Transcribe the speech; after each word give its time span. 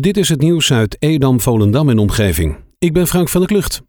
Dit 0.00 0.16
is 0.16 0.28
het 0.28 0.40
nieuws 0.40 0.72
uit 0.72 0.96
Edam, 0.98 1.40
Volendam 1.40 1.88
en 1.88 1.98
omgeving. 1.98 2.56
Ik 2.78 2.92
ben 2.92 3.06
Frank 3.06 3.28
van 3.28 3.40
der 3.40 3.50
Klucht. 3.50 3.82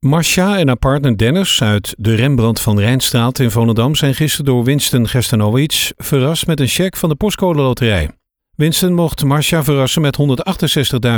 Marcia 0.00 0.58
en 0.58 0.66
haar 0.66 0.76
partner 0.76 1.16
Dennis 1.16 1.62
uit 1.62 1.94
de 1.98 2.14
Rembrandt 2.14 2.60
van 2.60 2.78
Rijnstraat 2.78 3.38
in 3.38 3.50
Volendam 3.50 3.94
zijn 3.94 4.14
gisteren 4.14 4.46
door 4.46 4.64
Winston 4.64 5.08
Gerstanovic 5.08 5.92
verrast 5.96 6.46
met 6.46 6.60
een 6.60 6.66
cheque 6.66 6.98
van 6.98 7.08
de 7.08 7.14
postcode 7.14 7.60
loterij. 7.60 8.10
Winston 8.56 8.94
mocht 8.94 9.24
Marcia 9.24 9.64
verrassen 9.64 10.02
met 10.02 10.18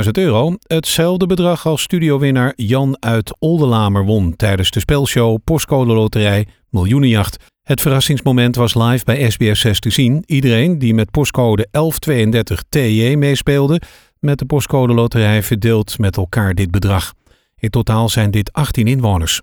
168.000 0.05 0.11
euro, 0.11 0.55
hetzelfde 0.67 1.25
bedrag 1.25 1.65
als 1.65 1.81
studiowinnaar 1.81 2.53
Jan 2.55 2.97
uit 2.99 3.35
Oldelamer 3.39 4.05
won 4.05 4.35
tijdens 4.35 4.71
de 4.71 4.79
spelshow 4.79 5.37
Postcode 5.43 5.93
Loterij 5.93 6.47
Miljoenenjacht. 6.69 7.37
Het 7.61 7.81
verrassingsmoment 7.81 8.55
was 8.55 8.75
live 8.75 9.05
bij 9.05 9.29
SBS 9.29 9.59
6 9.59 9.79
te 9.79 9.89
zien. 9.89 10.23
Iedereen 10.25 10.79
die 10.79 10.93
met 10.93 11.11
postcode 11.11 11.67
1132 11.71 12.63
TJ 12.69 13.15
meespeelde, 13.15 13.81
met 14.21 14.39
de 14.39 14.45
postcode 14.45 14.93
loterij 14.93 15.43
verdeelt 15.43 15.99
met 15.99 16.17
elkaar 16.17 16.53
dit 16.53 16.71
bedrag. 16.71 17.13
In 17.57 17.69
totaal 17.69 18.09
zijn 18.09 18.31
dit 18.31 18.53
18 18.53 18.87
inwoners. 18.87 19.41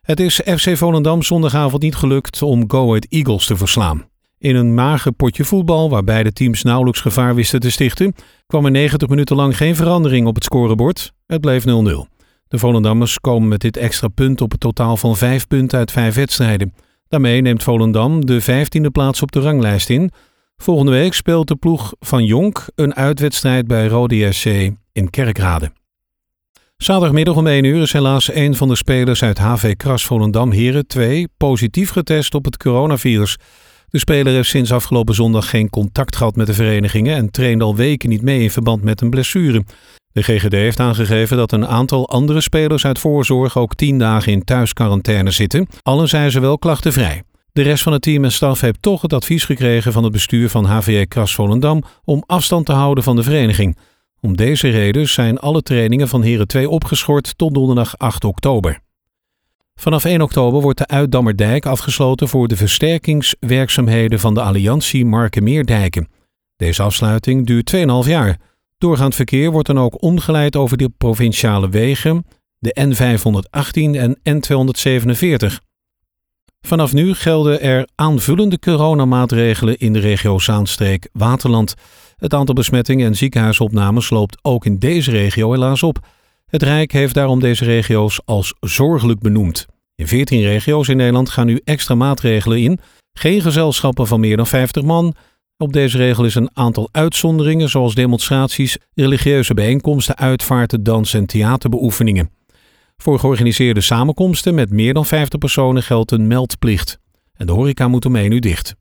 Het 0.00 0.20
is 0.20 0.40
FC 0.44 0.76
Volendam 0.76 1.22
zondagavond 1.22 1.82
niet 1.82 1.96
gelukt 1.96 2.42
om 2.42 2.70
Go 2.70 2.86
Ahead 2.88 3.06
Eagles 3.08 3.46
te 3.46 3.56
verslaan. 3.56 4.08
In 4.38 4.56
een 4.56 4.74
mager 4.74 5.12
potje 5.12 5.44
voetbal, 5.44 5.90
waar 5.90 6.04
beide 6.04 6.32
teams 6.32 6.62
nauwelijks 6.62 7.00
gevaar 7.00 7.34
wisten 7.34 7.60
te 7.60 7.70
stichten, 7.70 8.14
kwam 8.46 8.64
er 8.64 8.70
90 8.70 9.08
minuten 9.08 9.36
lang 9.36 9.56
geen 9.56 9.76
verandering 9.76 10.26
op 10.26 10.34
het 10.34 10.44
scorebord. 10.44 11.12
Het 11.26 11.40
bleef 11.40 11.64
0-0. 11.64 11.66
De 12.48 12.58
Volendammers 12.58 13.18
komen 13.18 13.48
met 13.48 13.60
dit 13.60 13.76
extra 13.76 14.08
punt 14.08 14.40
op 14.40 14.50
het 14.50 14.60
totaal 14.60 14.96
van 14.96 15.16
5 15.16 15.46
punten 15.46 15.78
uit 15.78 15.90
5 15.90 16.14
wedstrijden. 16.14 16.74
Daarmee 17.08 17.40
neemt 17.40 17.62
Volendam 17.62 18.26
de 18.26 18.42
15e 18.42 18.90
plaats 18.92 19.22
op 19.22 19.32
de 19.32 19.40
ranglijst 19.40 19.90
in. 19.90 20.10
Volgende 20.62 20.92
week 20.92 21.14
speelt 21.14 21.48
de 21.48 21.56
ploeg 21.56 21.92
van 22.00 22.24
Jonk 22.24 22.66
een 22.74 22.94
uitwedstrijd 22.94 23.66
bij 23.66 23.86
Rode 23.86 24.32
SC 24.32 24.46
in 24.92 25.10
Kerkrade. 25.10 25.72
Zaterdagmiddag 26.76 27.36
om 27.36 27.46
1 27.46 27.64
uur 27.64 27.82
is 27.82 27.92
helaas 27.92 28.34
een 28.34 28.54
van 28.54 28.68
de 28.68 28.76
spelers 28.76 29.22
uit 29.22 29.38
HV 29.38 29.76
Kras 29.76 30.06
Volendam 30.06 30.50
Heren 30.50 30.86
2 30.86 31.28
positief 31.36 31.90
getest 31.90 32.34
op 32.34 32.44
het 32.44 32.56
coronavirus. 32.56 33.36
De 33.88 33.98
speler 33.98 34.32
heeft 34.32 34.48
sinds 34.48 34.72
afgelopen 34.72 35.14
zondag 35.14 35.50
geen 35.50 35.70
contact 35.70 36.16
gehad 36.16 36.36
met 36.36 36.46
de 36.46 36.54
verenigingen 36.54 37.16
en 37.16 37.30
traint 37.30 37.62
al 37.62 37.76
weken 37.76 38.08
niet 38.08 38.22
mee 38.22 38.40
in 38.40 38.50
verband 38.50 38.82
met 38.82 39.00
een 39.00 39.10
blessure. 39.10 39.64
De 40.12 40.22
GGD 40.22 40.52
heeft 40.52 40.80
aangegeven 40.80 41.36
dat 41.36 41.52
een 41.52 41.66
aantal 41.66 42.08
andere 42.08 42.40
spelers 42.40 42.84
uit 42.84 42.98
voorzorg 42.98 43.58
ook 43.58 43.74
10 43.74 43.98
dagen 43.98 44.32
in 44.32 44.44
thuisquarantaine 44.44 45.30
zitten. 45.30 45.66
Allen 45.82 46.08
zijn 46.08 46.30
ze 46.30 46.40
wel 46.40 46.58
klachtenvrij. 46.58 47.22
De 47.58 47.64
rest 47.64 47.82
van 47.82 47.92
het 47.92 48.02
team 48.02 48.24
en 48.24 48.32
staf 48.32 48.60
heeft 48.60 48.82
toch 48.82 49.02
het 49.02 49.12
advies 49.12 49.44
gekregen 49.44 49.92
van 49.92 50.02
het 50.02 50.12
bestuur 50.12 50.48
van 50.48 50.64
HVE 50.64 51.06
Kras 51.06 51.34
Volendam 51.34 51.82
om 52.04 52.22
afstand 52.26 52.66
te 52.66 52.72
houden 52.72 53.04
van 53.04 53.16
de 53.16 53.22
vereniging. 53.22 53.76
Om 54.20 54.36
deze 54.36 54.68
reden 54.68 55.08
zijn 55.08 55.38
alle 55.38 55.62
trainingen 55.62 56.08
van 56.08 56.22
Heren 56.22 56.46
2 56.46 56.68
opgeschort 56.68 57.38
tot 57.38 57.54
donderdag 57.54 57.98
8 57.98 58.24
oktober. 58.24 58.80
Vanaf 59.74 60.04
1 60.04 60.20
oktober 60.20 60.60
wordt 60.60 60.78
de 60.78 60.86
Uitdammerdijk 60.86 61.66
afgesloten 61.66 62.28
voor 62.28 62.48
de 62.48 62.56
versterkingswerkzaamheden 62.56 64.20
van 64.20 64.34
de 64.34 64.42
Alliantie 64.42 65.04
Markenmeerdijken. 65.04 66.08
Deze 66.56 66.82
afsluiting 66.82 67.46
duurt 67.46 67.76
2,5 67.76 67.82
jaar. 68.08 68.38
Doorgaand 68.78 69.14
verkeer 69.14 69.50
wordt 69.50 69.66
dan 69.66 69.78
ook 69.78 70.02
omgeleid 70.02 70.56
over 70.56 70.76
de 70.76 70.90
provinciale 70.98 71.68
wegen, 71.68 72.24
de 72.58 72.76
N518 72.80 73.80
en 73.96 74.18
N247. 74.30 75.67
Vanaf 76.60 76.92
nu 76.92 77.14
gelden 77.14 77.60
er 77.60 77.88
aanvullende 77.94 78.58
coronamaatregelen 78.58 79.78
in 79.78 79.92
de 79.92 79.98
regio 79.98 80.38
Zaanstreek-Waterland. 80.38 81.74
Het 82.16 82.34
aantal 82.34 82.54
besmettingen 82.54 83.06
en 83.06 83.16
ziekenhuisopnames 83.16 84.10
loopt 84.10 84.38
ook 84.42 84.64
in 84.66 84.78
deze 84.78 85.10
regio 85.10 85.52
helaas 85.52 85.82
op. 85.82 86.06
Het 86.46 86.62
Rijk 86.62 86.92
heeft 86.92 87.14
daarom 87.14 87.40
deze 87.40 87.64
regio's 87.64 88.20
als 88.24 88.54
zorgelijk 88.60 89.20
benoemd. 89.20 89.66
In 89.94 90.08
14 90.08 90.42
regio's 90.42 90.88
in 90.88 90.96
Nederland 90.96 91.30
gaan 91.30 91.46
nu 91.46 91.60
extra 91.64 91.94
maatregelen 91.94 92.58
in. 92.58 92.80
Geen 93.12 93.40
gezelschappen 93.40 94.06
van 94.06 94.20
meer 94.20 94.36
dan 94.36 94.46
50 94.46 94.82
man. 94.82 95.14
Op 95.56 95.72
deze 95.72 95.96
regel 95.96 96.24
is 96.24 96.34
een 96.34 96.50
aantal 96.52 96.88
uitzonderingen, 96.92 97.68
zoals 97.68 97.94
demonstraties, 97.94 98.78
religieuze 98.94 99.54
bijeenkomsten, 99.54 100.16
uitvaarten, 100.16 100.82
dans- 100.82 101.14
en 101.14 101.26
theaterbeoefeningen. 101.26 102.30
Voor 103.02 103.18
georganiseerde 103.18 103.80
samenkomsten 103.80 104.54
met 104.54 104.70
meer 104.70 104.94
dan 104.94 105.06
50 105.06 105.38
personen 105.38 105.82
geldt 105.82 106.10
een 106.10 106.26
meldplicht. 106.26 106.98
En 107.34 107.46
de 107.46 107.52
horeca 107.52 107.88
moet 107.88 108.06
om 108.06 108.16
1 108.16 108.30
uur 108.32 108.40
dicht. 108.40 108.74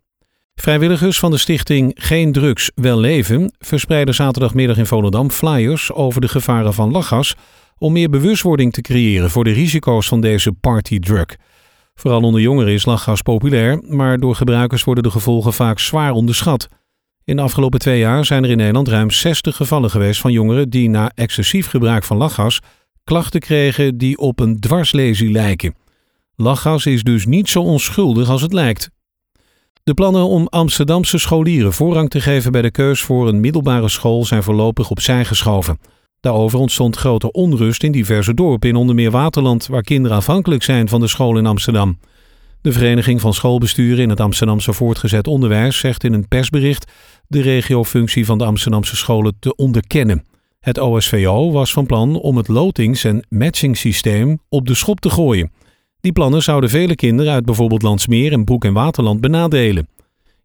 Vrijwilligers 0.56 1.20
van 1.20 1.32
de 1.32 1.38
stichting 1.38 1.92
Geen 1.96 2.32
Drugs, 2.32 2.72
Wel 2.76 3.00
Leven 3.00 3.54
verspreiden 3.60 4.14
zaterdagmiddag 4.14 4.78
in 4.78 4.86
Volendam 4.86 5.30
flyers 5.30 5.92
over 5.92 6.22
de 6.22 6.28
gevaren 6.28 6.74
van 6.74 6.92
lachgas 6.92 7.36
om 7.78 7.94
meer 7.94 8.10
bewustwording 8.10 8.74
te 8.74 8.82
creëren 8.82 9.30
voor 9.30 9.44
de 9.44 9.52
risico's 9.52 10.08
van 10.08 10.22
deze 10.22 10.52
partydrug. 10.52 11.36
Vooral 11.96 12.22
onder 12.22 12.42
jongeren 12.42 12.74
is 12.74 12.86
lachgas 12.86 13.22
populair, 13.22 13.84
maar 13.88 14.18
door 14.18 14.36
gebruikers 14.36 14.84
worden 14.84 15.04
de 15.04 15.12
gevolgen 15.12 15.54
vaak 15.54 15.80
zwaar 15.80 16.12
onderschat. 16.12 16.68
In 17.24 17.36
de 17.36 17.42
afgelopen 17.42 17.80
twee 17.80 18.00
jaar 18.00 18.26
zijn 18.26 18.44
er 18.44 18.50
in 18.50 18.58
Nederland 18.58 18.88
ruim 18.88 19.12
60 19.12 19.56
gevallen 19.56 19.90
geweest 19.90 20.22
van 20.22 20.32
jongeren 20.32 20.70
die 20.70 20.90
na 20.90 21.12
excessief 21.16 21.68
gebruik 21.68 22.04
van 22.04 22.18
lachgas 22.18 22.60
klachten 23.08 23.40
kregen 23.40 23.98
die 23.98 24.18
op 24.18 24.40
een 24.40 24.60
dwarslesie 24.60 25.32
lijken. 25.32 25.76
Lachgas 26.36 26.86
is 26.86 27.04
dus 27.04 27.26
niet 27.26 27.50
zo 27.50 27.62
onschuldig 27.62 28.30
als 28.30 28.42
het 28.42 28.54
lijkt. 28.54 28.90
De 29.84 29.94
plannen 29.94 30.28
om 30.28 30.48
Amsterdamse 30.48 31.18
scholieren 31.18 31.74
voorrang 31.74 32.10
te 32.10 32.22
geven 32.22 32.52
bij 32.52 32.62
de 32.62 32.72
keus 32.72 33.02
voor 33.02 33.28
een 33.28 33.40
middelbare 33.40 33.90
school 33.90 34.26
zijn 34.26 34.44
voorlopig 34.44 34.90
opzij 34.90 35.26
geschoven. 35.26 35.80
Daarover 36.20 36.60
ontstond 36.60 36.96
grote 36.96 37.32
onrust 37.32 37.84
in 37.84 37.92
diverse 37.92 38.34
dorpen 38.34 38.70
in 38.70 38.76
onder 38.76 38.96
meer 38.96 39.12
Waterland, 39.12 39.68
waar 39.68 39.82
kinderen 39.82 40.18
afhankelijk 40.18 40.64
zijn 40.64 40.90
van 40.90 41.00
de 41.00 41.08
school 41.08 41.38
in 41.38 41.46
Amsterdam. 41.46 42.00
De 42.62 42.72
Vereniging 42.72 43.22
van 43.22 43.34
Schoolbesturen 43.34 44.04
in 44.04 44.10
het 44.10 44.20
Amsterdamse 44.20 44.74
voortgezet 44.74 45.28
onderwijs 45.28 45.78
zegt 45.78 46.04
in 46.04 46.14
een 46.14 46.28
persbericht 46.28 46.92
de 47.28 47.42
regiofunctie 47.42 48.26
van 48.26 48.38
de 48.38 48.46
Amsterdamse 48.46 48.96
scholen 48.96 49.36
te 49.40 49.56
onderkennen. 49.56 50.24
Het 50.68 50.80
OSVO 50.80 51.52
was 51.52 51.74
van 51.74 51.86
plan 51.86 52.16
om 52.16 52.38
het 52.38 52.48
lotings- 52.48 53.04
en 53.04 53.26
matchingsysteem 53.30 54.40
op 54.50 54.68
de 54.68 54.76
schop 54.76 55.00
te 55.00 55.10
gooien. 55.10 55.52
Die 56.00 56.12
plannen 56.12 56.44
zouden 56.44 56.70
vele 56.70 56.96
kinderen 56.96 57.34
uit 57.34 57.46
bijvoorbeeld 57.46 57.82
Landsmeer 57.82 58.32
en 58.32 58.44
Broek 58.44 58.66
en 58.66 58.74
Waterland 58.74 59.22
benadelen. 59.22 59.88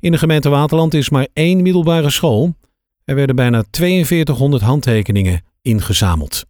In 0.00 0.12
de 0.12 0.18
gemeente 0.18 0.48
Waterland 0.48 0.94
is 0.94 1.10
maar 1.10 1.28
één 1.32 1.62
middelbare 1.62 2.10
school. 2.10 2.54
Er 3.04 3.14
werden 3.14 3.36
bijna 3.36 3.64
4200 3.70 4.62
handtekeningen 4.62 5.42
ingezameld. 5.62 6.44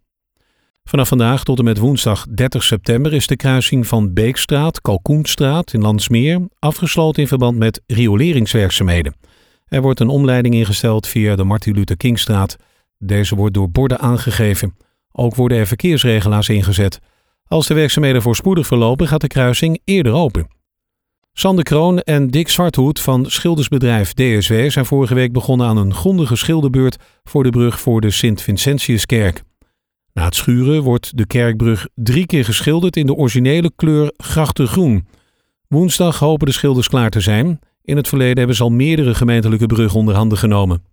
Vanaf 0.83 1.07
vandaag 1.07 1.43
tot 1.43 1.59
en 1.59 1.65
met 1.65 1.77
woensdag 1.77 2.25
30 2.27 2.63
september 2.63 3.13
is 3.13 3.27
de 3.27 3.35
kruising 3.35 3.87
van 3.87 4.13
Beekstraat, 4.13 4.81
Kalkoenstraat 4.81 5.73
in 5.73 5.81
Landsmeer 5.81 6.41
afgesloten 6.59 7.21
in 7.21 7.27
verband 7.27 7.57
met 7.57 7.81
rioleringswerkzaamheden. 7.87 9.15
Er 9.67 9.81
wordt 9.81 9.99
een 9.99 10.09
omleiding 10.09 10.53
ingesteld 10.55 11.07
via 11.07 11.35
de 11.35 11.43
Martin 11.43 11.73
Luther 11.73 11.97
Kingstraat. 11.97 12.57
Deze 13.05 13.35
wordt 13.35 13.53
door 13.53 13.71
borden 13.71 13.99
aangegeven. 13.99 14.75
Ook 15.11 15.35
worden 15.35 15.57
er 15.57 15.67
verkeersregelaars 15.67 16.49
ingezet. 16.49 16.99
Als 17.45 17.67
de 17.67 17.73
werkzaamheden 17.73 18.21
voorspoedig 18.21 18.67
verlopen, 18.67 19.07
gaat 19.07 19.21
de 19.21 19.27
kruising 19.27 19.81
eerder 19.83 20.13
open. 20.13 20.47
Sander 21.33 21.63
Kroon 21.63 21.99
en 21.99 22.27
Dick 22.27 22.49
Zwarthoed 22.49 22.99
van 22.99 23.25
schildersbedrijf 23.25 24.13
DSW 24.13 24.53
zijn 24.69 24.85
vorige 24.85 25.13
week 25.13 25.31
begonnen 25.31 25.67
aan 25.67 25.77
een 25.77 25.93
grondige 25.93 26.35
schilderbeurt 26.35 26.97
voor 27.23 27.43
de 27.43 27.49
brug 27.49 27.79
voor 27.79 28.01
de 28.01 28.09
Sint-Vincentiuskerk. 28.11 29.43
Na 30.13 30.25
het 30.25 30.35
schuren 30.35 30.83
wordt 30.83 31.17
de 31.17 31.27
kerkbrug 31.27 31.87
drie 31.95 32.25
keer 32.25 32.45
geschilderd 32.45 32.95
in 32.95 33.05
de 33.05 33.15
originele 33.15 33.71
kleur 33.75 34.13
grachtengroen. 34.17 35.07
Woensdag 35.67 36.19
hopen 36.19 36.47
de 36.47 36.53
schilders 36.53 36.87
klaar 36.87 37.09
te 37.09 37.19
zijn. 37.19 37.59
In 37.81 37.97
het 37.97 38.07
verleden 38.07 38.37
hebben 38.37 38.55
ze 38.55 38.63
al 38.63 38.69
meerdere 38.69 39.15
gemeentelijke 39.15 39.65
bruggen 39.65 39.99
onder 39.99 40.15
handen 40.15 40.37
genomen. 40.37 40.92